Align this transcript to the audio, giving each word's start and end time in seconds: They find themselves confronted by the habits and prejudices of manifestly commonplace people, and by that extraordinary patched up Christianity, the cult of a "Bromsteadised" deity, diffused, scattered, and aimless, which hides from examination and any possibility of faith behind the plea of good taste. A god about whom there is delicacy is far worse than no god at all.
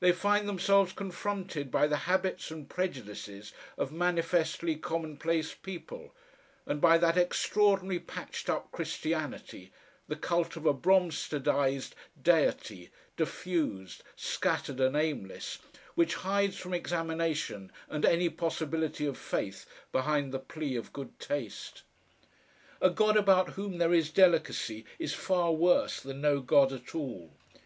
They 0.00 0.12
find 0.12 0.46
themselves 0.46 0.92
confronted 0.92 1.70
by 1.70 1.86
the 1.86 1.96
habits 2.04 2.50
and 2.50 2.68
prejudices 2.68 3.54
of 3.78 3.90
manifestly 3.90 4.76
commonplace 4.76 5.54
people, 5.54 6.14
and 6.66 6.78
by 6.78 6.98
that 6.98 7.16
extraordinary 7.16 7.98
patched 7.98 8.50
up 8.50 8.70
Christianity, 8.70 9.72
the 10.08 10.16
cult 10.16 10.56
of 10.56 10.66
a 10.66 10.74
"Bromsteadised" 10.74 11.94
deity, 12.22 12.90
diffused, 13.16 14.02
scattered, 14.14 14.78
and 14.78 14.94
aimless, 14.94 15.56
which 15.94 16.16
hides 16.16 16.58
from 16.58 16.74
examination 16.74 17.72
and 17.88 18.04
any 18.04 18.28
possibility 18.28 19.06
of 19.06 19.16
faith 19.16 19.64
behind 19.90 20.34
the 20.34 20.38
plea 20.38 20.76
of 20.76 20.92
good 20.92 21.18
taste. 21.18 21.82
A 22.82 22.90
god 22.90 23.16
about 23.16 23.52
whom 23.54 23.78
there 23.78 23.94
is 23.94 24.10
delicacy 24.10 24.84
is 24.98 25.14
far 25.14 25.50
worse 25.52 25.98
than 25.98 26.20
no 26.20 26.40
god 26.40 26.74
at 26.74 26.94
all. 26.94 27.32